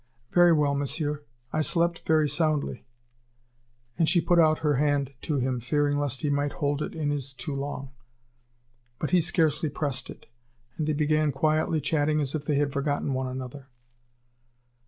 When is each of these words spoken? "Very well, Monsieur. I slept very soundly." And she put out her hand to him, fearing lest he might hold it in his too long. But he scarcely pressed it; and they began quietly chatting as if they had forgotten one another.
"Very 0.31 0.51
well, 0.51 0.73
Monsieur. 0.73 1.21
I 1.53 1.61
slept 1.61 2.07
very 2.07 2.27
soundly." 2.27 2.87
And 3.99 4.09
she 4.09 4.19
put 4.19 4.39
out 4.39 4.57
her 4.65 4.77
hand 4.77 5.13
to 5.21 5.37
him, 5.37 5.59
fearing 5.59 5.95
lest 5.99 6.23
he 6.23 6.31
might 6.31 6.53
hold 6.53 6.81
it 6.81 6.95
in 6.95 7.11
his 7.11 7.33
too 7.35 7.53
long. 7.55 7.91
But 8.97 9.11
he 9.11 9.21
scarcely 9.21 9.69
pressed 9.69 10.09
it; 10.09 10.25
and 10.75 10.87
they 10.87 10.93
began 10.93 11.31
quietly 11.31 11.79
chatting 11.81 12.19
as 12.19 12.33
if 12.33 12.45
they 12.45 12.55
had 12.55 12.73
forgotten 12.73 13.13
one 13.13 13.27
another. 13.27 13.69